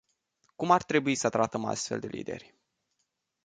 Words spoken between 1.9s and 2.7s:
de lideri?